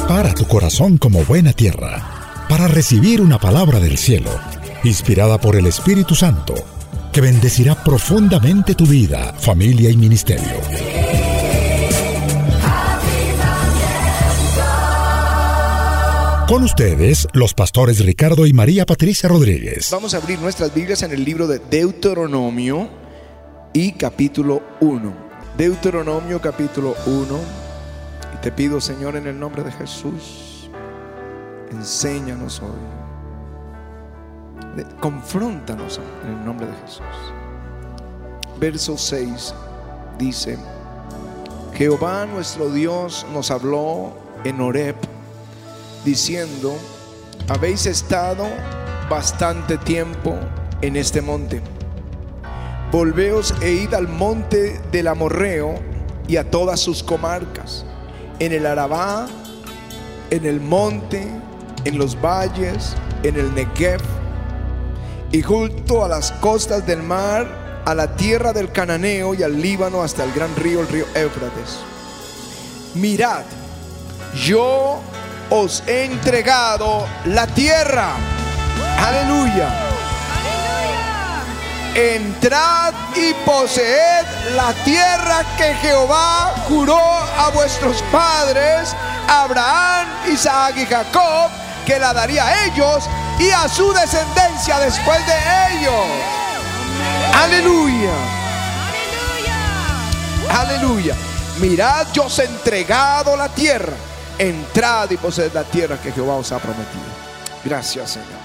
[0.00, 4.30] Prepara tu corazón como buena tierra para recibir una palabra del cielo,
[4.82, 6.54] inspirada por el Espíritu Santo,
[7.12, 10.58] que bendecirá profundamente tu vida, familia y ministerio.
[16.48, 19.90] Con ustedes, los pastores Ricardo y María Patricia Rodríguez.
[19.92, 22.88] Vamos a abrir nuestras Biblias en el libro de Deuteronomio
[23.74, 25.12] y capítulo 1.
[25.58, 27.69] Deuteronomio capítulo 1.
[28.42, 30.70] Te pido, Señor, en el nombre de Jesús,
[31.70, 32.70] enséñanos hoy.
[34.98, 37.04] Confróntanos en el nombre de Jesús.
[38.58, 39.54] Verso 6
[40.18, 40.56] dice,
[41.74, 44.96] Jehová nuestro Dios nos habló en Horeb,
[46.02, 46.74] diciendo,
[47.48, 48.46] habéis estado
[49.10, 50.34] bastante tiempo
[50.80, 51.60] en este monte.
[52.90, 55.74] Volveos e id al monte del Amorreo
[56.26, 57.84] y a todas sus comarcas
[58.40, 59.28] en el Arabá,
[60.30, 61.28] en el monte,
[61.84, 64.00] en los valles, en el Negev
[65.30, 70.02] y junto a las costas del mar, a la tierra del Cananeo y al Líbano
[70.02, 71.78] hasta el gran río, el río Éufrates.
[72.94, 73.44] Mirad,
[74.44, 75.00] yo
[75.50, 78.14] os he entregado la tierra.
[78.98, 79.89] Aleluya
[81.94, 88.94] entrad y poseed la tierra que Jehová juró a vuestros padres,
[89.28, 91.50] Abraham, Isaac y Jacob,
[91.86, 95.34] que la daría a ellos y a su descendencia después de
[95.72, 96.04] ellos.
[97.34, 98.12] Aleluya.
[100.50, 101.14] Aleluya.
[101.60, 103.94] Mirad, yo os he entregado la tierra.
[104.38, 107.04] Entrad y poseed la tierra que Jehová os ha prometido.
[107.64, 108.39] Gracias, Señor.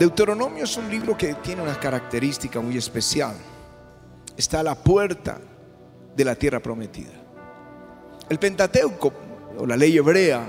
[0.00, 3.34] Deuteronomio es un libro que tiene una característica muy especial.
[4.34, 5.38] Está a la puerta
[6.16, 7.12] de la tierra prometida.
[8.30, 9.12] El Pentateuco,
[9.58, 10.48] o la ley hebrea,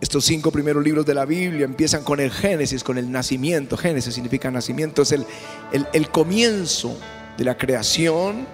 [0.00, 3.76] estos cinco primeros libros de la Biblia empiezan con el Génesis, con el nacimiento.
[3.76, 6.98] Génesis significa nacimiento, es el, comienzo
[7.36, 8.48] de la creación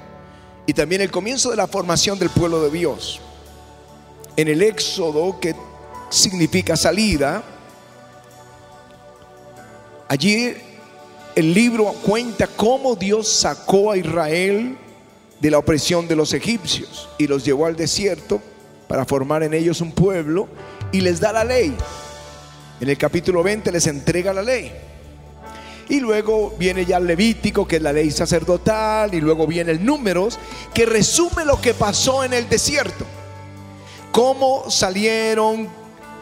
[0.66, 3.22] y también el comienzo de la formación del pueblo de Dios.
[4.36, 5.56] En el Éxodo, que
[6.10, 7.53] significa salida,
[10.14, 10.54] Allí
[11.34, 14.78] el libro cuenta cómo Dios sacó a Israel
[15.40, 18.40] de la opresión de los egipcios y los llevó al desierto
[18.86, 20.46] para formar en ellos un pueblo
[20.92, 21.74] y les da la ley.
[22.80, 24.70] En el capítulo 20 les entrega la ley.
[25.88, 29.84] Y luego viene ya el Levítico, que es la ley sacerdotal, y luego viene el
[29.84, 30.38] Números,
[30.72, 33.04] que resume lo que pasó en el desierto.
[34.12, 35.68] Cómo salieron,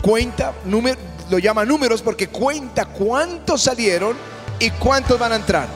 [0.00, 0.97] cuenta, número,
[1.32, 4.15] lo llama números porque cuenta cuántos salieron
[4.59, 5.66] y cuántos van a entrar.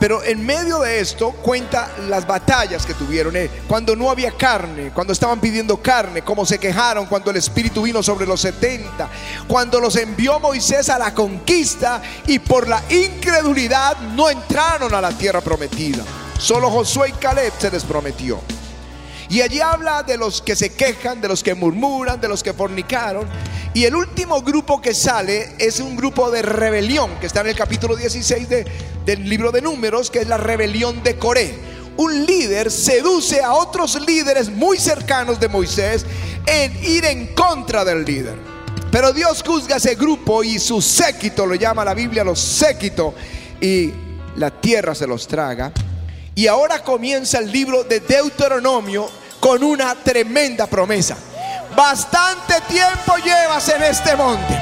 [0.00, 4.90] Pero en medio de esto cuenta las batallas que tuvieron, eh, cuando no había carne,
[4.92, 9.08] cuando estaban pidiendo carne, cómo se quejaron cuando el Espíritu vino sobre los 70,
[9.46, 15.12] cuando los envió Moisés a la conquista y por la incredulidad no entraron a la
[15.12, 16.02] tierra prometida.
[16.40, 18.40] Solo Josué y Caleb se les prometió.
[19.30, 22.54] Y allí habla de los que se quejan, de los que murmuran, de los que
[22.54, 23.28] fornicaron.
[23.78, 27.54] Y el último grupo que sale es un grupo de rebelión, que está en el
[27.54, 31.54] capítulo 16 del libro de números, que es la rebelión de Coré.
[31.96, 36.04] Un líder seduce a otros líderes muy cercanos de Moisés
[36.44, 38.34] en ir en contra del líder.
[38.90, 43.14] Pero Dios juzga ese grupo y su séquito, lo llama la Biblia los séquito,
[43.60, 43.92] y
[44.34, 45.70] la tierra se los traga.
[46.34, 51.16] Y ahora comienza el libro de Deuteronomio con una tremenda promesa.
[51.78, 54.60] Bastante tiempo llevas en este monte.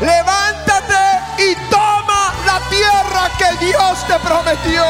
[0.00, 0.94] Levántate
[1.36, 4.82] y toma la tierra que Dios te prometió.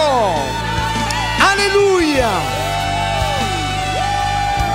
[1.51, 2.29] Aleluya.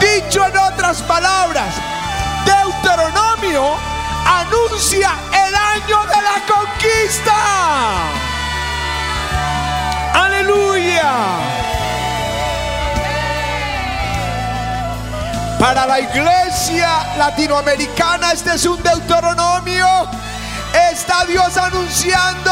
[0.01, 1.73] Dicho en otras palabras,
[2.43, 3.77] Deuteronomio
[4.25, 7.33] anuncia el año de la conquista.
[10.15, 11.68] Aleluya.
[15.59, 19.85] Para la iglesia latinoamericana este es un deuteronomio.
[20.91, 22.51] Está Dios anunciando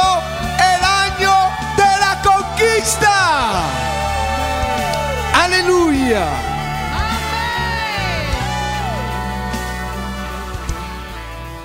[0.59, 1.33] el año
[1.77, 3.62] de la conquista.
[5.33, 6.25] Aleluya.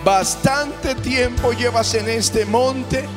[0.05, 3.09] Bastante tiempo llevas en este monte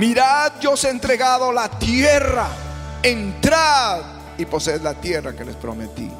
[0.00, 2.48] Mirad, yo os he entregado la tierra.
[3.02, 4.00] Entrad
[4.38, 6.10] y poseed la tierra que les prometí.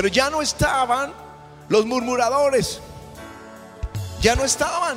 [0.00, 1.12] Pero ya no estaban
[1.68, 2.80] los murmuradores.
[4.22, 4.96] Ya no estaban.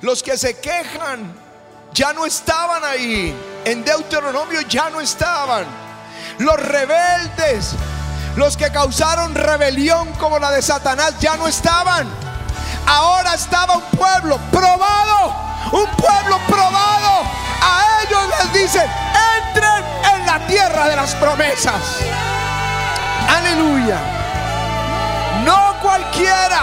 [0.00, 1.32] Los que se quejan
[1.94, 3.32] ya no estaban ahí.
[3.64, 5.66] En Deuteronomio ya no estaban.
[6.40, 7.76] Los rebeldes,
[8.34, 12.08] Los que causaron rebelión como la de Satanás ya no estaban.
[12.88, 15.32] Ahora estaba un pueblo probado,
[15.70, 17.22] un pueblo probado.
[17.62, 18.90] A ellos les dicen,
[19.46, 22.37] entren en la tierra de las promesas.
[23.28, 24.00] Aleluya.
[25.44, 26.62] No cualquiera,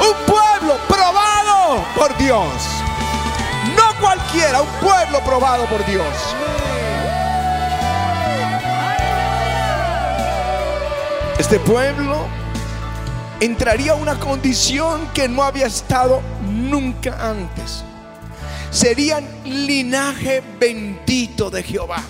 [0.00, 2.44] un pueblo probado por Dios.
[3.76, 6.04] No cualquiera, un pueblo probado por Dios.
[11.38, 12.26] Este pueblo
[13.40, 17.84] entraría a una condición que no había estado nunca antes.
[18.70, 22.02] Serían linaje bendito de Jehová.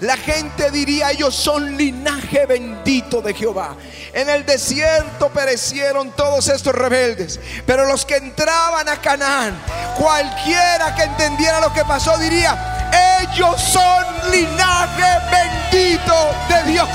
[0.00, 3.76] La gente diría, ellos son linaje bendito de Jehová.
[4.12, 9.56] En el desierto perecieron todos estos rebeldes, pero los que entraban a Canaán,
[9.96, 12.90] cualquiera que entendiera lo que pasó diría,
[13.20, 16.14] ellos son linaje bendito
[16.48, 16.88] de Dios,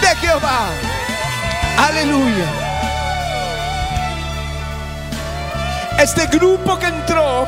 [0.00, 0.68] de Jehová.
[1.78, 2.66] Aleluya.
[5.98, 7.46] Este grupo que entró,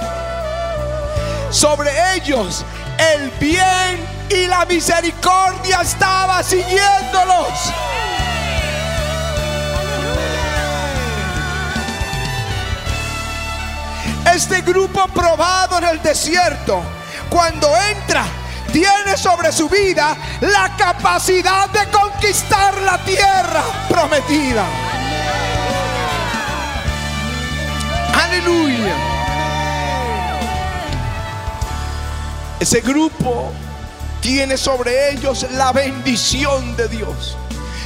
[1.51, 2.65] sobre ellos
[2.99, 7.73] el bien y la misericordia estaba siguiéndolos.
[14.35, 16.83] Este grupo probado en el desierto,
[17.29, 18.25] cuando entra,
[18.73, 24.65] tiene sobre su vida la capacidad de conquistar la tierra prometida.
[28.13, 28.95] Aleluya.
[32.61, 33.53] Ese grupo
[34.29, 37.35] tiene sobre ellos la bendición de Dios.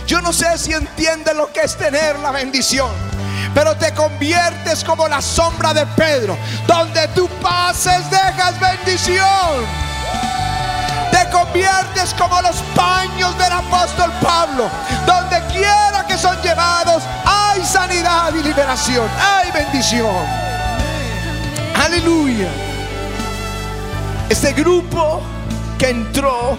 [0.09, 2.91] Yo no sé si entiende lo que es tener la bendición,
[3.55, 6.37] pero te conviertes como la sombra de Pedro.
[6.67, 9.23] Donde tú pases, dejas bendición.
[11.12, 14.69] Te conviertes como los paños del apóstol Pablo.
[15.06, 19.09] Donde quiera que son llevados, hay sanidad y liberación.
[19.17, 20.27] Hay bendición.
[21.77, 22.49] Aleluya.
[24.29, 25.23] Este grupo
[25.82, 26.56] que entró,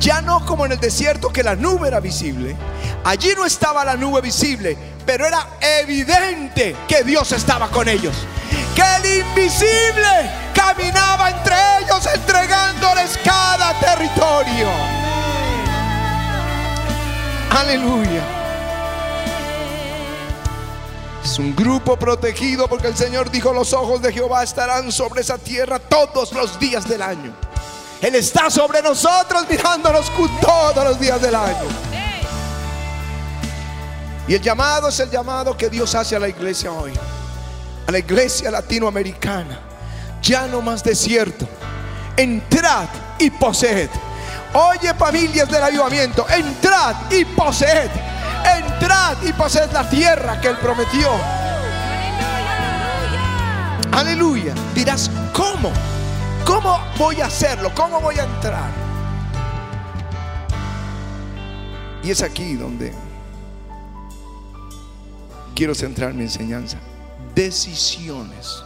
[0.00, 2.56] ya no como en el desierto que la nube era visible.
[3.04, 4.74] Allí no estaba la nube visible,
[5.04, 8.14] pero era evidente que Dios estaba con ellos.
[8.74, 14.68] Que el invisible caminaba entre ellos entregándoles cada territorio.
[17.50, 18.22] Aleluya.
[21.22, 25.36] Es un grupo protegido porque el Señor dijo, los ojos de Jehová estarán sobre esa
[25.36, 27.51] tierra todos los días del año.
[28.02, 30.10] Él está sobre nosotros mirándonos
[30.40, 31.68] todos los días del año.
[34.26, 36.92] Y el llamado es el llamado que Dios hace a la iglesia hoy.
[37.86, 39.60] A la iglesia latinoamericana.
[40.20, 41.46] Ya no más desierto.
[42.16, 42.88] Entrad
[43.20, 43.88] y poseed.
[44.52, 46.26] Oye familias del avivamiento.
[46.28, 47.88] Entrad y poseed.
[48.58, 51.08] Entrad y poseed la tierra que Él prometió.
[53.92, 54.54] Aleluya.
[54.74, 55.70] Dirás, ¿cómo?
[56.46, 57.72] ¿Cómo voy a hacerlo?
[57.74, 58.70] ¿Cómo voy a entrar?
[62.02, 62.92] Y es aquí donde
[65.54, 66.78] quiero centrar mi enseñanza.
[67.34, 68.62] Decisiones.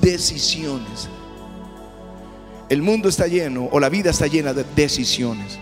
[0.00, 1.08] Decisiones.
[2.68, 5.58] El mundo está lleno, o la vida está llena de decisiones.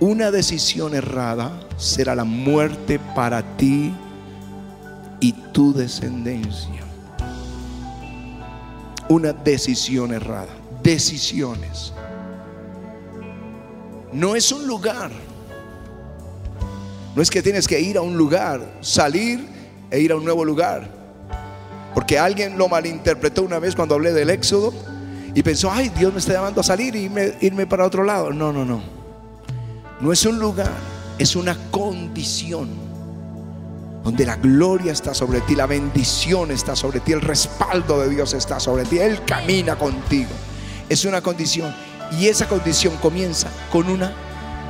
[0.00, 3.92] Una decisión errada será la muerte para ti
[5.20, 6.82] y tu descendencia.
[9.08, 10.54] Una decisión errada.
[10.82, 11.92] Decisiones.
[14.12, 15.10] No es un lugar.
[17.14, 19.46] No es que tienes que ir a un lugar, salir
[19.90, 20.88] e ir a un nuevo lugar.
[21.94, 24.72] Porque alguien lo malinterpretó una vez cuando hablé del éxodo
[25.34, 28.32] y pensó, ay, Dios me está llamando a salir y irme, irme para otro lado.
[28.32, 28.82] No, no, no.
[30.00, 30.72] No es un lugar,
[31.18, 32.83] es una condición
[34.04, 38.34] donde la gloria está sobre ti, la bendición está sobre ti, el respaldo de Dios
[38.34, 40.30] está sobre ti, Él camina contigo.
[40.90, 41.74] Es una condición
[42.12, 44.12] y esa condición comienza con una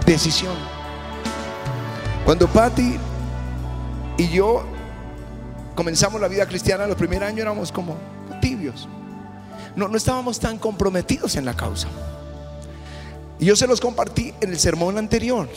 [0.07, 0.55] decisión.
[2.25, 2.97] Cuando Patty
[4.17, 4.65] y yo
[5.75, 7.97] comenzamos la vida cristiana, los primeros años éramos como
[8.41, 8.89] tibios.
[9.75, 11.89] No, no estábamos tan comprometidos en la causa.
[13.41, 15.49] Y yo se los compartí en el sermón anterior.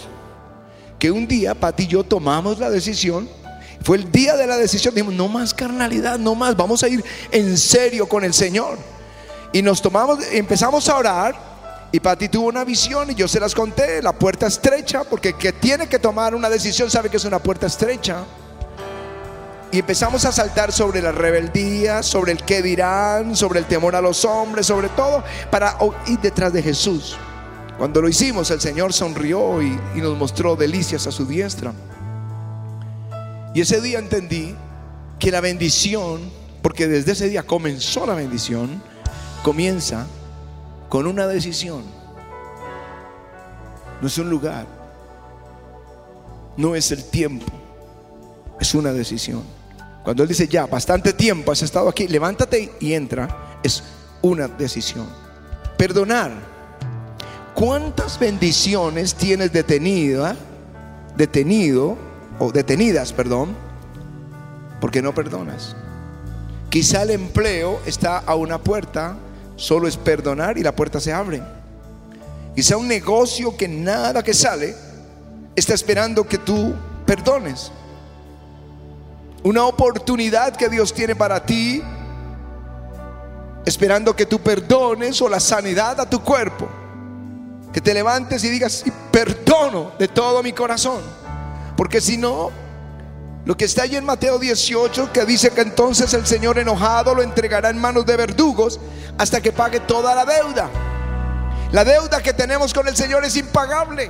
[0.98, 3.30] Que un día Pati y yo tomamos la decisión.
[3.84, 4.94] Fue el día de la decisión.
[4.94, 6.56] Dijimos, no más carnalidad, no más.
[6.56, 8.78] Vamos a ir en serio con el Señor.
[9.54, 11.48] Y nos tomamos, empezamos a orar.
[11.92, 14.02] Y Pati tuvo una visión y yo se las conté.
[14.02, 17.68] La puerta estrecha, porque que tiene que tomar una decisión sabe que es una puerta
[17.68, 18.26] estrecha.
[19.72, 24.02] Y empezamos a saltar sobre la rebeldía, sobre el qué dirán, sobre el temor a
[24.02, 27.18] los hombres, sobre todo, para ir detrás de Jesús.
[27.78, 31.74] Cuando lo hicimos, el Señor sonrió y nos mostró delicias a su diestra.
[33.58, 34.54] Y ese día entendí
[35.18, 36.22] que la bendición,
[36.62, 38.84] porque desde ese día comenzó la bendición,
[39.42, 40.06] comienza
[40.90, 41.82] con una decisión.
[44.00, 44.68] No es un lugar,
[46.56, 47.48] no es el tiempo,
[48.60, 49.42] es una decisión.
[50.04, 53.82] Cuando Él dice, ya, bastante tiempo has estado aquí, levántate y entra, es
[54.22, 55.08] una decisión.
[55.80, 56.32] Perdonar.
[57.56, 60.36] ¿Cuántas bendiciones tienes detenida,
[61.16, 62.07] detenido
[62.40, 63.56] o detenidas, perdón,
[64.80, 65.76] porque no perdonas?
[66.70, 69.16] Quizá el empleo está a una puerta,
[69.56, 71.42] solo es perdonar y la puerta se abre.
[72.56, 74.76] Quizá un negocio que nada que sale
[75.56, 76.74] está esperando que tú
[77.06, 77.72] perdones.
[79.44, 81.82] Una oportunidad que Dios tiene para ti,
[83.66, 86.68] esperando que tú perdones o la sanidad a tu cuerpo.
[87.72, 91.02] Que te levantes y digas, perdono de todo mi corazón.
[91.78, 92.52] Porque si no,
[93.46, 97.22] lo que está ahí en Mateo 18, que dice que entonces el Señor enojado lo
[97.22, 98.80] entregará en manos de verdugos
[99.18, 100.70] hasta que pague toda la deuda.
[101.72, 104.10] La deuda que tenemos con el Señor es impagable.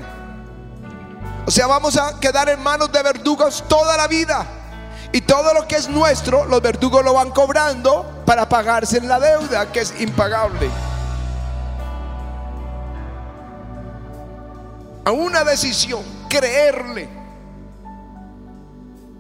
[1.46, 4.46] O sea, vamos a quedar en manos de verdugos toda la vida.
[5.12, 9.20] Y todo lo que es nuestro, los verdugos lo van cobrando para pagarse en la
[9.20, 10.70] deuda, que es impagable.
[15.06, 17.17] A una decisión, creerle.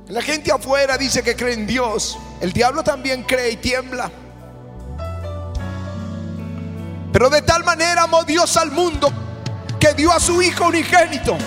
[0.09, 2.17] La gente afuera dice que cree en Dios.
[2.39, 4.09] El diablo también cree y tiembla.
[7.11, 9.11] Pero de tal manera amó Dios al mundo
[9.79, 11.37] que dio a su Hijo unigénito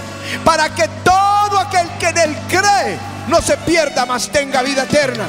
[0.45, 2.99] para que todo aquel que en él cree
[3.29, 5.25] no se pierda, mas tenga vida eterna.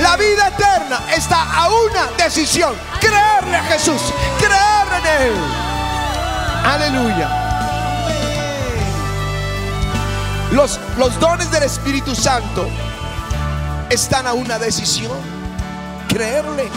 [0.00, 4.00] La vida eterna está a una decisión, creerle a Jesús,
[4.38, 5.32] creer en Él.
[6.64, 7.28] Aleluya.
[10.52, 12.68] Los, los dones del Espíritu Santo
[13.88, 15.16] están a una decisión,
[16.08, 16.68] creerle.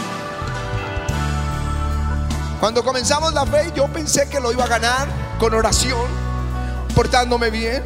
[2.60, 5.08] Cuando comenzamos la fe, yo pensé que lo iba a ganar
[5.40, 6.06] con oración,
[6.94, 7.82] portándome bien,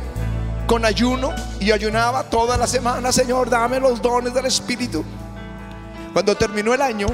[0.67, 5.03] con ayuno y ayunaba toda la semana, Señor, dame los dones del Espíritu.
[6.13, 7.07] Cuando terminó el año,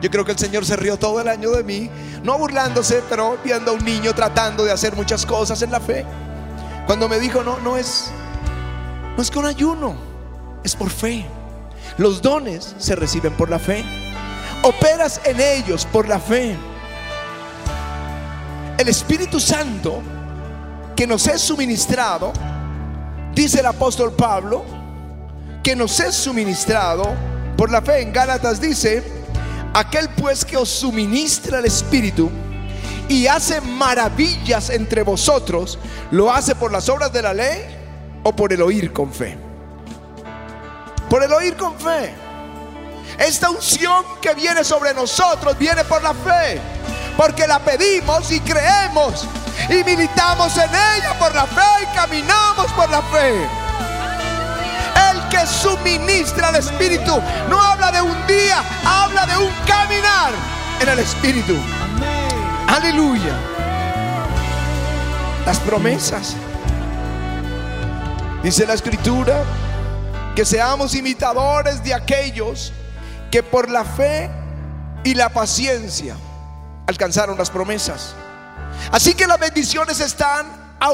[0.00, 1.90] yo creo que el Señor se rió todo el año de mí,
[2.22, 6.06] no burlándose, pero viendo a un niño tratando de hacer muchas cosas en la fe.
[6.86, 8.12] Cuando me dijo, no, no es,
[9.16, 9.94] no es con ayuno,
[10.64, 11.24] es por fe.
[11.98, 13.84] Los dones se reciben por la fe.
[14.62, 16.56] Operas en ellos por la fe.
[18.78, 20.02] El Espíritu Santo
[20.96, 22.32] que nos es suministrado,
[23.34, 24.64] dice el apóstol Pablo,
[25.62, 27.14] que nos es suministrado
[27.56, 28.00] por la fe.
[28.00, 29.02] En Gálatas dice,
[29.74, 32.30] aquel pues que os suministra el Espíritu
[33.08, 35.78] y hace maravillas entre vosotros,
[36.10, 37.83] ¿lo hace por las obras de la ley
[38.24, 39.38] o por el oír con fe?
[41.08, 42.12] Por el oír con fe.
[43.18, 46.60] Esta unción que viene sobre nosotros viene por la fe
[47.16, 49.26] porque la pedimos y creemos
[49.68, 53.48] y militamos en ella por la fe y caminamos por la fe.
[55.10, 60.32] El que suministra el Espíritu no habla de un día, habla de un caminar
[60.80, 61.56] en el Espíritu.
[62.66, 63.34] Aleluya.
[65.46, 66.36] Las promesas.
[68.44, 69.42] Dice la Escritura
[70.36, 72.74] que seamos imitadores de aquellos
[73.30, 74.30] que por la fe
[75.02, 76.14] y la paciencia
[76.86, 78.14] alcanzaron las promesas.
[78.92, 80.90] Así que las bendiciones están a,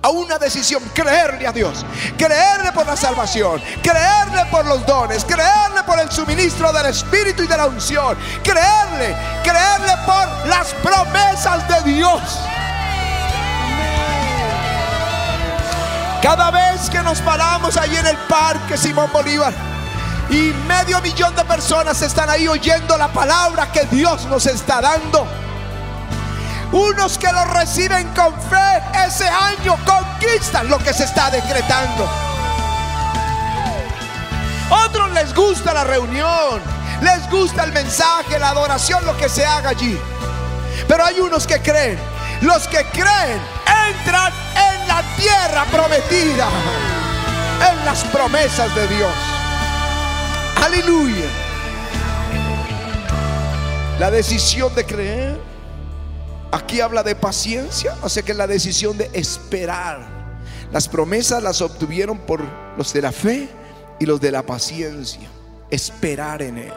[0.00, 1.84] a una decisión, creerle a Dios,
[2.16, 7.48] creerle por la salvación, creerle por los dones, creerle por el suministro del Espíritu y
[7.48, 9.12] de la unción, creerle,
[9.42, 12.22] creerle por las promesas de Dios.
[16.22, 19.52] Cada vez que nos paramos ahí en el parque Simón Bolívar,
[20.28, 25.26] y medio millón de personas están ahí oyendo la palabra que Dios nos está dando.
[26.72, 32.08] Unos que lo reciben con fe ese año conquistan lo que se está decretando.
[34.68, 36.60] Otros les gusta la reunión,
[37.02, 39.96] les gusta el mensaje, la adoración, lo que se haga allí.
[40.88, 41.98] Pero hay unos que creen.
[42.40, 43.40] Los que creen
[43.88, 44.65] entran en
[44.96, 46.48] la tierra prometida,
[47.70, 49.12] en las promesas de Dios.
[50.64, 51.26] Aleluya.
[53.98, 55.38] La decisión de creer.
[56.50, 60.06] Aquí habla de paciencia, o sea que la decisión de esperar.
[60.72, 62.40] Las promesas las obtuvieron por
[62.78, 63.50] los de la fe
[64.00, 65.28] y los de la paciencia.
[65.70, 66.72] Esperar en Él.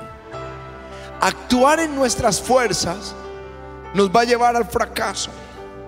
[1.22, 3.16] Actuar en nuestras fuerzas
[3.94, 5.32] nos va a llevar al fracaso.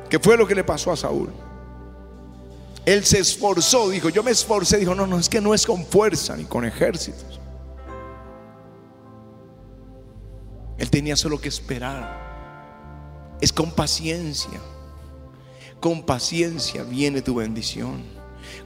[0.10, 1.34] que fue lo que le pasó a Saúl.
[2.86, 5.86] Él se esforzó, dijo, yo me esforcé, dijo, no, no, es que no es con
[5.86, 7.40] fuerza ni con ejércitos.
[10.78, 13.38] Él tenía solo que esperar.
[13.40, 14.60] Es con paciencia.
[15.80, 18.04] Con paciencia viene tu bendición.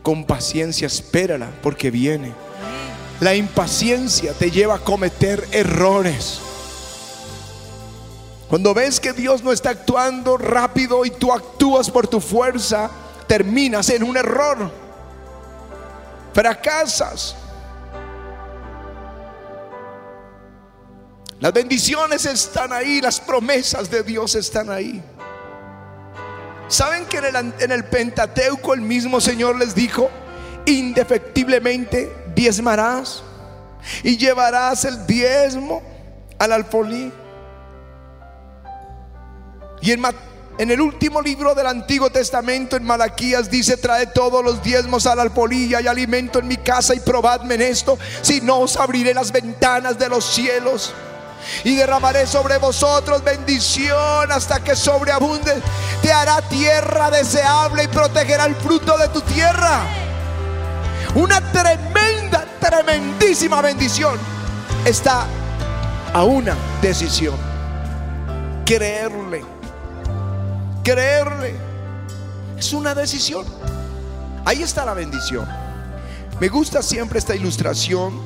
[0.02, 2.34] Con paciencia espérala porque viene.
[3.20, 6.40] La impaciencia te lleva a cometer errores.
[8.50, 12.92] Cuando ves que Dios no está actuando rápido y tú actúas por tu fuerza,
[13.28, 14.72] terminas en un error.
[16.34, 17.36] Fracasas.
[21.40, 25.04] Las bendiciones están ahí, las promesas de Dios están ahí.
[26.68, 30.10] ¿Saben que en el, en el, Pentateuco el mismo Señor les dijo,
[30.66, 33.22] indefectiblemente diezmarás
[34.02, 35.84] y llevarás el diezmo
[36.40, 37.12] al alfolí?
[39.82, 40.02] Y en,
[40.58, 45.20] en, el último libro del Antiguo Testamento, en Malaquías, dice: Trae todos los diezmos al
[45.20, 49.32] alfolí y alimento en mi casa y probadme en esto, si no os abriré las
[49.32, 50.94] ventanas de los cielos
[51.64, 55.62] y derramaré sobre vosotros bendición hasta que sobreabunde.
[56.02, 59.82] Te hará tierra deseable y protegerá el fruto de tu tierra.
[61.16, 64.20] Una tremenda, tremendísima bendición
[64.86, 65.26] está
[66.14, 67.36] a una decisión.
[68.66, 69.55] Creerle.
[70.86, 71.56] Creerle.
[72.60, 73.44] Es una decisión.
[74.46, 75.48] Ahí está la bendición.
[76.40, 78.22] Me gusta siempre esta ilustración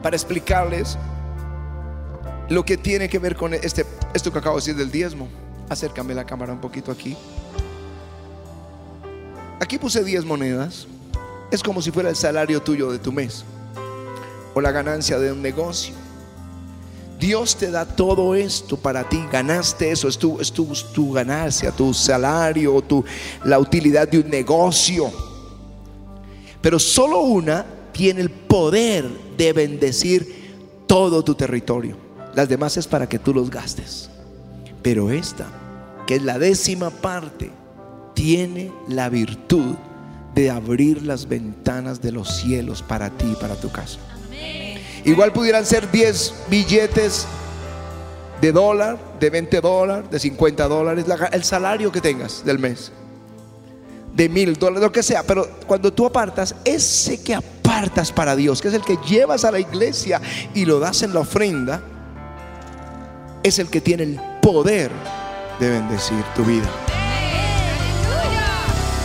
[0.00, 0.96] para explicarles
[2.48, 5.28] lo que tiene que ver con este, esto que acabo de decir del diezmo.
[5.68, 7.16] Acércame la cámara un poquito aquí.
[9.60, 10.86] Aquí puse 10 monedas.
[11.50, 13.44] Es como si fuera el salario tuyo de tu mes
[14.54, 16.03] o la ganancia de un negocio.
[17.18, 19.22] Dios te da todo esto para ti.
[19.30, 23.04] Ganaste eso, es tu, tu, tu ganancia, tu salario, tu,
[23.44, 25.10] la utilidad de un negocio.
[26.60, 31.96] Pero solo una tiene el poder de bendecir todo tu territorio.
[32.34, 34.10] Las demás es para que tú los gastes.
[34.82, 35.46] Pero esta,
[36.06, 37.50] que es la décima parte,
[38.14, 39.74] tiene la virtud
[40.34, 43.98] de abrir las ventanas de los cielos para ti y para tu casa.
[45.04, 47.26] Igual pudieran ser 10 billetes
[48.40, 52.92] de dólar, de 20 dólares, de 50 dólares, el salario que tengas del mes
[54.14, 58.62] de mil dólares, lo que sea, pero cuando tú apartas, ese que apartas para Dios,
[58.62, 60.20] que es el que llevas a la iglesia
[60.54, 61.82] y lo das en la ofrenda,
[63.42, 64.90] es el que tiene el poder
[65.58, 66.68] de bendecir tu vida.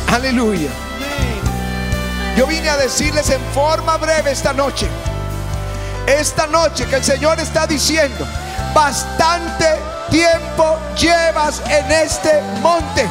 [0.08, 0.70] Aleluya.
[2.38, 4.88] Yo vine a decirles en forma breve esta noche,
[6.10, 8.26] esta noche que el Señor está diciendo,
[8.74, 9.66] bastante
[10.10, 13.08] tiempo llevas en este monte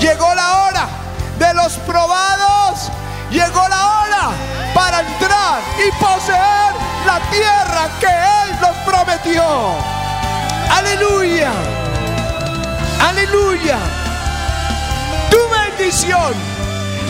[0.00, 0.88] Llegó la hora
[1.38, 2.90] de los probados.
[3.30, 4.30] Llegó la hora
[4.74, 6.72] para entrar y poseer
[7.04, 9.44] la tierra que Él nos prometió.
[10.70, 11.50] Aleluya.
[13.08, 13.76] Aleluya.
[15.30, 16.32] Tu bendición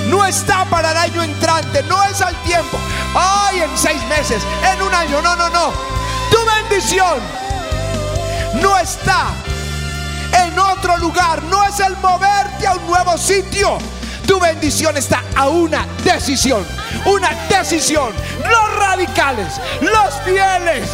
[0.08, 2.76] no está para el año entrante, no es al tiempo.
[3.14, 4.42] Ay, en seis meses,
[4.72, 5.20] en un año.
[5.22, 5.72] No, no, no.
[6.30, 6.38] Tu
[6.70, 7.20] bendición
[8.60, 9.28] no está
[10.44, 11.42] en otro lugar.
[11.44, 13.78] No es el moverte a un nuevo sitio.
[14.26, 16.64] Tu bendición está a una decisión.
[17.04, 18.12] Una decisión.
[18.48, 20.88] Los radicales, los fieles,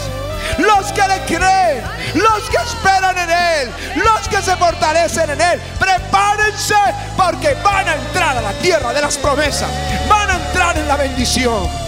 [0.58, 5.60] los que le creen, los que esperan en Él, los que se fortalecen en Él.
[5.78, 6.74] Prepárense
[7.16, 9.68] porque van a entrar a la tierra de las promesas.
[10.08, 11.85] Van a entrar en la bendición.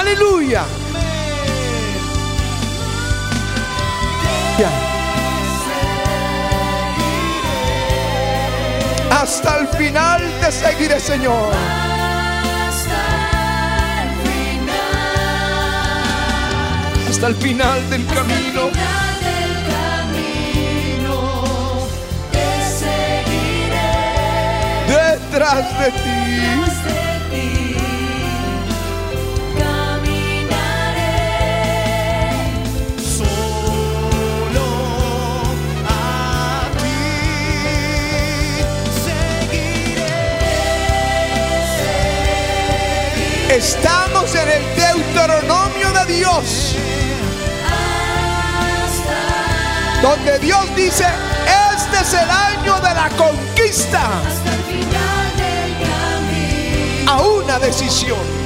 [0.00, 0.64] Aleluya.
[9.10, 11.52] Hasta el final te seguiré, Señor.
[12.66, 13.02] Hasta
[14.04, 14.78] el final.
[17.10, 18.70] Hasta el final del camino.
[24.88, 26.69] Detrás de ti.
[43.60, 46.74] Estamos en el Deuteronomio de Dios.
[50.00, 51.04] Donde Dios dice,
[51.74, 54.00] este es el año de la conquista.
[57.06, 58.39] A una decisión.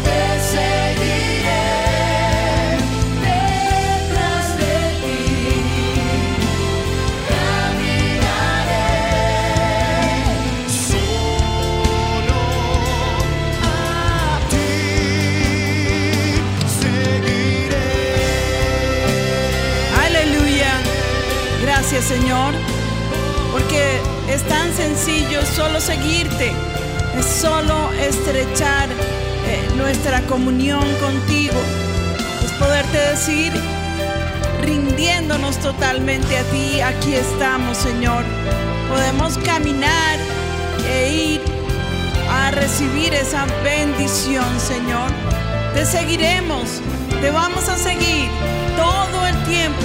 [22.02, 22.54] Señor,
[23.52, 26.52] porque es tan sencillo solo seguirte,
[27.16, 28.88] es solo estrechar
[29.46, 31.60] eh, nuestra comunión contigo,
[32.44, 33.52] es poderte decir,
[34.62, 38.24] rindiéndonos totalmente a ti, aquí estamos, Señor.
[38.88, 40.18] Podemos caminar
[40.90, 41.40] e ir
[42.28, 45.10] a recibir esa bendición, Señor.
[45.74, 46.80] Te seguiremos,
[47.20, 48.28] te vamos a seguir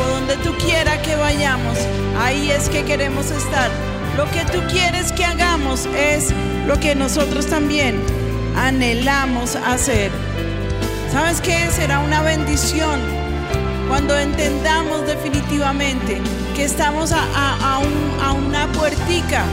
[0.07, 1.77] donde tú quieras que vayamos.
[2.19, 3.69] Ahí es que queremos estar.
[4.17, 6.33] Lo que tú quieres que hagamos es
[6.67, 8.01] lo que nosotros también
[8.55, 10.11] anhelamos hacer.
[11.11, 11.69] ¿Sabes qué?
[11.71, 12.99] Será una bendición
[13.87, 16.21] cuando entendamos definitivamente
[16.55, 17.25] que estamos a,
[18.21, 19.43] a una puertica.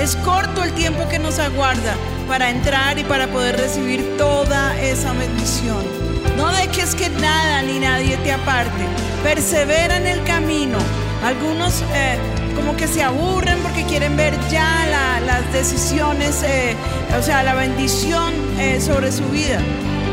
[0.00, 1.94] Es corto el tiempo que nos aguarda
[2.28, 5.95] para entrar y para poder recibir toda esa bendición.
[6.36, 8.84] No dejes que nada ni nadie te aparte.
[9.22, 10.78] Persevera en el camino.
[11.24, 12.18] Algunos eh,
[12.54, 14.86] como que se aburren porque quieren ver ya
[15.24, 16.76] las decisiones, eh,
[17.18, 19.60] o sea, la bendición eh, sobre su vida.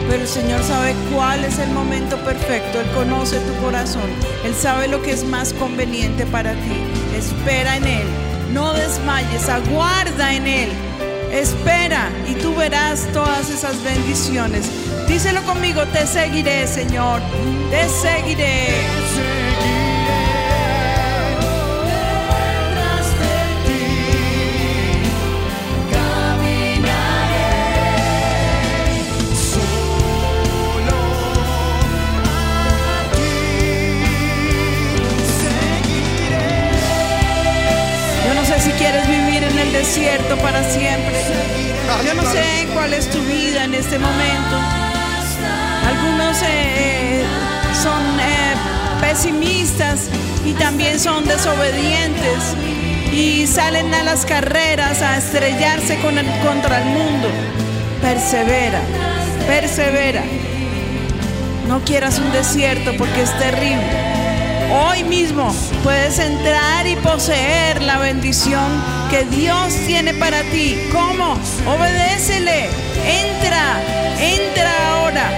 [0.09, 2.79] Pero el Señor sabe cuál es el momento perfecto.
[2.79, 4.09] Él conoce tu corazón.
[4.43, 7.17] Él sabe lo que es más conveniente para ti.
[7.17, 8.07] Espera en Él.
[8.53, 9.49] No desmayes.
[9.49, 10.69] Aguarda en Él.
[11.31, 14.69] Espera y tú verás todas esas bendiciones.
[15.07, 17.21] Díselo conmigo, te seguiré, Señor.
[17.69, 18.67] Te seguiré.
[38.25, 41.13] Yo no sé si quieres vivir en el desierto para siempre.
[42.05, 44.82] Yo no sé cuál es tu vida en este momento.
[45.85, 47.23] Algunos eh,
[47.81, 48.55] son eh,
[49.01, 50.09] pesimistas
[50.45, 52.55] y también son desobedientes
[53.11, 57.29] y salen a las carreras a estrellarse con el, contra el mundo.
[58.01, 58.81] Persevera,
[59.47, 60.23] persevera.
[61.67, 64.13] No quieras un desierto porque es terrible.
[64.71, 68.71] Hoy mismo puedes entrar y poseer la bendición
[69.09, 70.77] que Dios tiene para ti.
[70.91, 71.37] ¿Cómo?
[71.67, 72.69] Obedécele.
[73.05, 73.79] Entra,
[74.19, 75.29] entra ahora.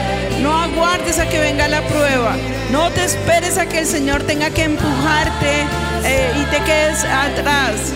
[0.42, 2.36] No aguardes a que venga la prueba.
[2.72, 5.62] No te esperes a que el Señor tenga que empujarte
[6.04, 7.94] eh, y te quedes atrás.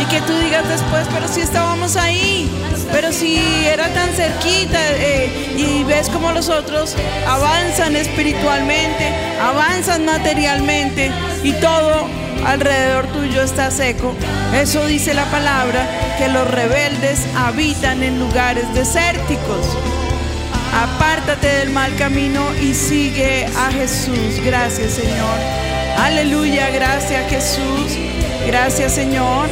[0.00, 2.50] Y que tú digas después, pero si estábamos ahí,
[2.92, 6.94] pero si era tan cerquita eh, y ves como los otros
[7.26, 11.10] avanzan espiritualmente, avanzan materialmente
[11.42, 12.06] y todo
[12.46, 14.14] alrededor tuyo está seco.
[14.54, 15.86] Eso dice la palabra,
[16.18, 19.76] que los rebeldes habitan en lugares desérticos.
[20.72, 24.40] Apártate del mal camino y sigue a Jesús.
[24.44, 25.38] Gracias Señor.
[25.98, 27.98] Aleluya, gracias Jesús.
[28.46, 29.48] Gracias Señor.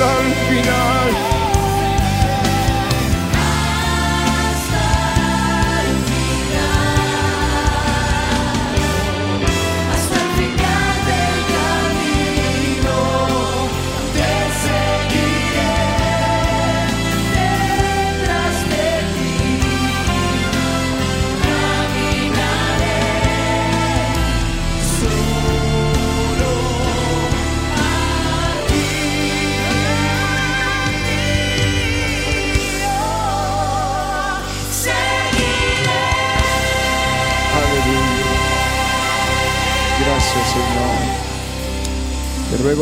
[0.00, 1.29] al final.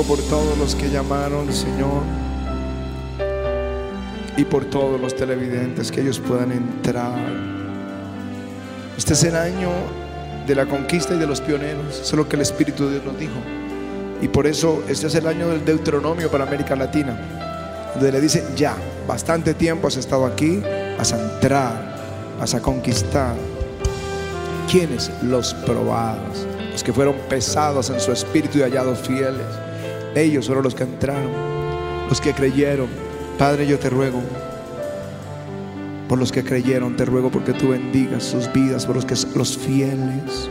[0.09, 2.03] Por todos los que llamaron, Señor,
[4.39, 7.13] y por todos los televidentes que ellos puedan entrar.
[8.97, 9.69] Este es el año
[10.47, 12.01] de la conquista y de los pioneros.
[12.01, 13.35] Eso es lo que el Espíritu de Dios nos dijo.
[14.23, 17.15] Y por eso este es el año del Deuteronomio para América Latina,
[17.93, 20.63] donde le dicen, ya, bastante tiempo has estado aquí,
[20.97, 21.75] vas a entrar,
[22.41, 23.35] vas a conquistar.
[24.73, 25.11] ¿Quiénes?
[25.23, 29.68] Los probados, los que fueron pesados en su espíritu y hallados fieles.
[30.19, 31.31] Ellos fueron los que entraron,
[32.09, 32.89] los que creyeron.
[33.39, 34.21] Padre, yo te ruego
[36.09, 39.57] por los que creyeron, te ruego porque tú bendigas sus vidas, por los que los
[39.57, 40.51] fieles,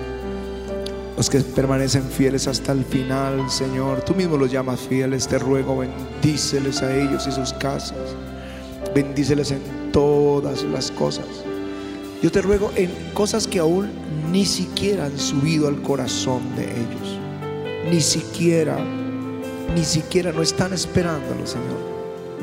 [1.17, 4.05] los que permanecen fieles hasta el final, Señor.
[4.05, 8.15] Tú mismo los llamas fieles, te ruego, bendíceles a ellos y sus casas.
[8.95, 11.25] Bendíceles en todas las cosas.
[12.23, 13.89] Yo te ruego en cosas que aún
[14.31, 17.19] ni siquiera han subido al corazón de ellos.
[17.91, 18.77] Ni siquiera,
[19.75, 21.97] ni siquiera no están esperándolo, Señor.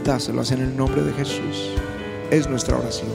[0.04, 1.70] Dáselas en el nombre de Jesús.
[2.30, 3.08] Es nuestra oración.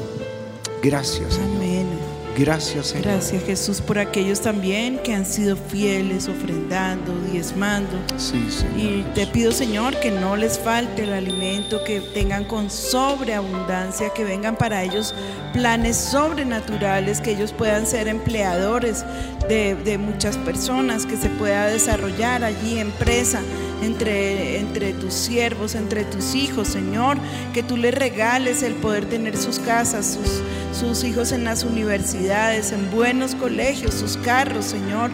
[0.81, 1.55] Gracias, Señor.
[1.55, 2.09] Amén.
[2.37, 3.05] Gracias, Señor.
[3.05, 7.91] Gracias Jesús por aquellos también que han sido fieles, ofrendando, diezmando.
[8.15, 8.77] Sí, Señor.
[8.77, 14.23] Y te pido, Señor, que no les falte el alimento, que tengan con sobreabundancia, que
[14.23, 15.13] vengan para ellos
[15.51, 19.03] planes sobrenaturales, que ellos puedan ser empleadores
[19.49, 23.41] de, de muchas personas, que se pueda desarrollar allí empresa
[23.81, 27.17] entre, entre tus siervos, entre tus hijos, Señor,
[27.53, 30.41] que tú les regales el poder tener sus casas, sus,
[30.77, 35.11] sus hijos en las universidades, en buenos colegios, sus carros, Señor,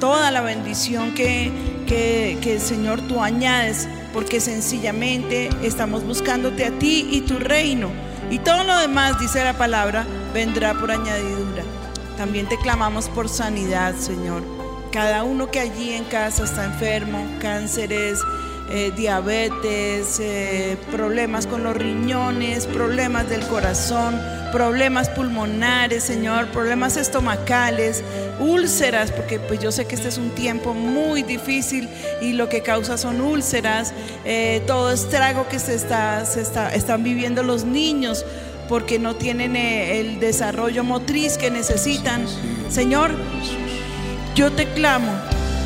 [0.00, 1.52] toda la bendición que,
[1.86, 7.90] que, que, Señor, tú añades, porque sencillamente estamos buscándote a ti y tu reino.
[8.30, 11.62] Y todo lo demás, dice la palabra, vendrá por añadidura.
[12.16, 14.57] También te clamamos por sanidad, Señor.
[14.92, 18.20] Cada uno que allí en casa está enfermo, cánceres,
[18.70, 24.20] eh, diabetes, eh, problemas con los riñones, problemas del corazón,
[24.52, 28.04] problemas pulmonares, Señor, problemas estomacales,
[28.40, 31.88] úlceras, porque pues yo sé que este es un tiempo muy difícil
[32.20, 37.02] y lo que causa son úlceras, eh, todo estrago que se, está, se está, están
[37.02, 38.24] viviendo los niños
[38.68, 42.26] porque no tienen el desarrollo motriz que necesitan.
[42.68, 43.12] Señor,
[44.38, 45.10] yo te clamo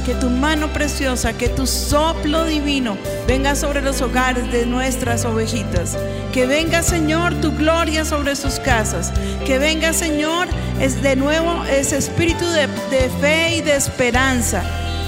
[0.06, 2.96] que tu mano preciosa, que tu soplo divino
[3.28, 5.98] venga sobre los hogares de nuestras ovejitas.
[6.32, 9.12] Que venga, Señor, tu gloria sobre sus casas.
[9.44, 10.48] Que venga, Señor,
[10.80, 14.62] es de nuevo ese espíritu de, de fe y de esperanza.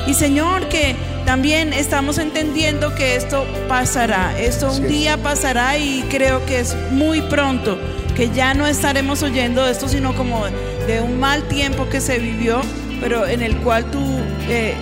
[0.07, 4.39] Y Señor, que también estamos entendiendo que esto pasará.
[4.39, 7.79] Esto un día pasará y creo que es muy pronto.
[8.15, 10.45] Que ya no estaremos oyendo esto, sino como
[10.87, 12.61] de un mal tiempo que se vivió
[13.01, 14.03] pero en el cual tú
[14.49, 14.75] eh,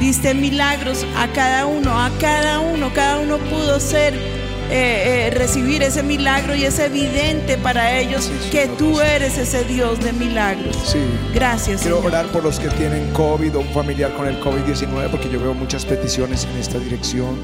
[0.00, 5.82] diste milagros a cada uno, a cada uno, cada uno pudo ser, eh, eh, recibir
[5.82, 10.76] ese milagro y es evidente para ellos que tú eres ese Dios de milagros.
[10.84, 10.98] Sí.
[11.34, 11.82] Gracias.
[11.82, 12.12] Quiero Señor.
[12.12, 15.54] orar por los que tienen COVID o un familiar con el COVID-19 porque yo veo
[15.54, 17.36] muchas peticiones en esta dirección.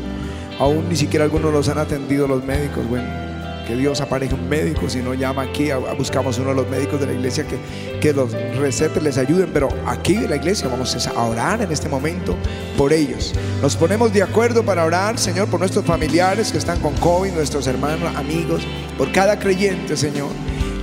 [0.59, 2.87] Aún ni siquiera algunos los han atendido los médicos.
[2.89, 3.32] Bueno,
[3.66, 7.07] que Dios apareje un médico, si no llama aquí, buscamos uno de los médicos de
[7.07, 7.59] la iglesia que,
[8.01, 11.88] que los recetes les ayuden, pero aquí en la iglesia vamos a orar en este
[11.88, 12.37] momento
[12.77, 13.33] por ellos.
[13.61, 17.66] Nos ponemos de acuerdo para orar, Señor, por nuestros familiares que están con COVID, nuestros
[17.66, 18.62] hermanos, amigos,
[18.98, 20.31] por cada creyente, Señor.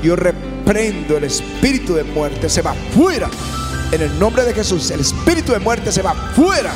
[0.01, 3.29] Yo reprendo el espíritu de muerte, se va fuera.
[3.91, 6.73] En el nombre de Jesús, el espíritu de muerte se va fuera.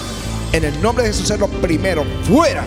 [0.52, 2.64] En el nombre de Jesús es lo primero, fuera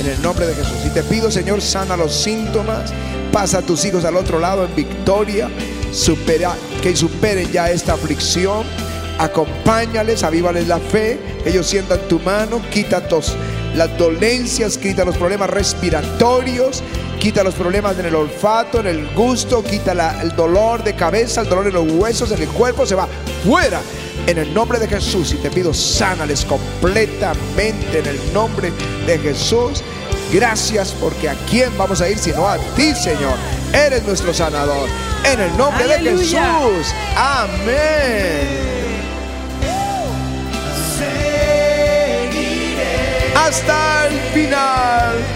[0.00, 0.76] en el nombre de Jesús.
[0.86, 2.92] Y te pido, Señor, sana los síntomas,
[3.32, 5.48] pasa a tus hijos al otro lado en victoria,
[5.92, 8.64] supera, que superen ya esta aflicción,
[9.18, 13.36] acompáñales, avívales la fe, ellos sientan tu mano, quita tos-
[13.76, 16.82] las dolencias, quita los problemas respiratorios,
[17.18, 21.48] quita los problemas en el olfato, en el gusto, quita el dolor de cabeza, el
[21.48, 23.08] dolor en los huesos, en el cuerpo, se va
[23.44, 23.80] fuera
[24.26, 28.72] en el nombre de Jesús y te pido sánales completamente en el nombre
[29.06, 29.82] de Jesús.
[30.32, 33.36] Gracias porque a quién vamos a ir sino a ti, Señor.
[33.72, 34.88] Eres nuestro sanador.
[35.24, 35.98] En el nombre de.
[35.98, 36.94] Jesús.
[37.16, 38.72] Amén.
[43.34, 45.31] Hasta el final.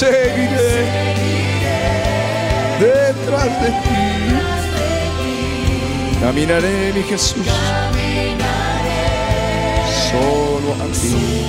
[0.00, 0.76] Seguiré
[2.80, 4.02] detrás de ti.
[6.22, 7.46] Caminaré, mi Jesús,
[10.10, 11.46] solo a ti.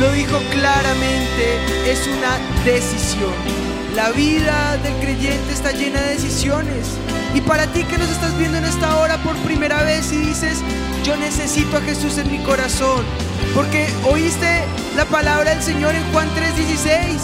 [0.00, 1.44] lo dijo claramente,
[1.86, 3.34] es una decisión.
[3.94, 6.86] La vida del creyente está llena de decisiones.
[7.34, 10.62] Y para ti que nos estás viendo en esta hora por primera vez y dices,
[11.02, 13.04] yo necesito a Jesús en mi corazón,
[13.54, 14.64] porque oíste
[14.96, 17.20] la palabra del Señor en Juan 3:16,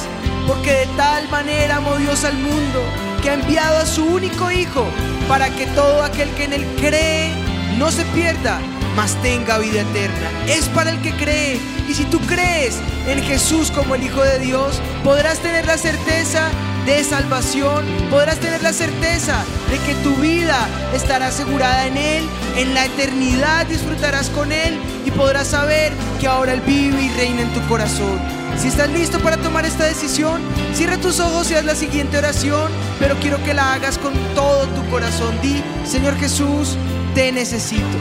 [0.46, 2.82] porque de tal manera amó Dios al mundo
[3.22, 4.86] que ha enviado a su único Hijo
[5.28, 7.30] para que todo aquel que en él cree
[7.78, 8.60] no se pierda,
[8.94, 10.30] mas tenga vida eterna.
[10.46, 11.60] Es para el que cree.
[11.88, 16.48] Y si tú crees en Jesús como el Hijo de Dios, podrás tener la certeza
[16.86, 22.24] de salvación, podrás tener la certeza de que tu vida estará asegurada en Él,
[22.56, 27.42] en la eternidad disfrutarás con Él y podrás saber que ahora Él vive y reina
[27.42, 28.20] en tu corazón.
[28.56, 30.40] Si estás listo para tomar esta decisión,
[30.74, 32.70] cierra tus ojos y haz la siguiente oración,
[33.00, 35.34] pero quiero que la hagas con todo tu corazón.
[35.42, 36.76] Di, Señor Jesús,
[37.16, 37.98] te necesito.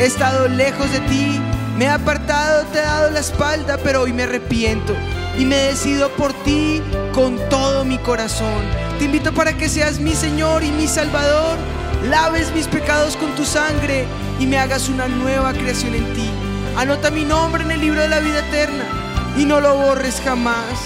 [0.00, 1.40] He estado lejos de ti,
[1.78, 4.92] me he apartado, te he dado la espalda, pero hoy me arrepiento
[5.38, 8.62] y me decido por ti con todo mi corazón.
[8.98, 11.58] Te invito para que seas mi Señor y mi Salvador,
[12.08, 14.06] laves mis pecados con tu sangre
[14.38, 16.30] y me hagas una nueva creación en ti.
[16.76, 18.84] Anota mi nombre en el libro de la vida eterna
[19.36, 20.78] y no lo borres jamás.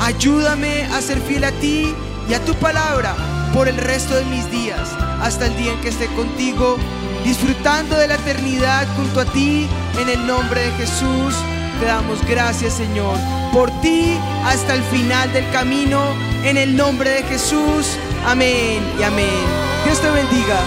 [0.00, 1.94] Ayúdame a ser fiel a ti
[2.28, 3.14] y a tu palabra
[3.52, 4.90] por el resto de mis días,
[5.22, 6.76] hasta el día en que esté contigo,
[7.22, 9.68] disfrutando de la eternidad junto a ti,
[10.00, 11.34] en el nombre de Jesús.
[11.80, 13.18] Te damos gracias, Señor,
[13.52, 16.00] por ti hasta el final del camino,
[16.44, 17.96] en el nombre de Jesús.
[18.26, 19.44] Amén y amén.
[19.84, 20.60] Dios te bendiga.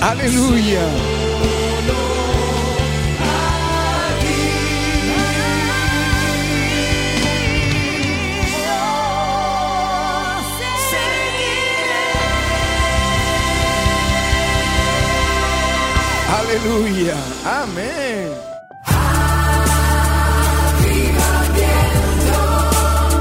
[0.00, 0.80] Aleluya.
[16.56, 17.16] Aleluya.
[17.44, 18.32] Amén.